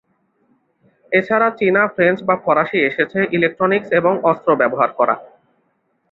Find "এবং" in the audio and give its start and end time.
3.99-4.13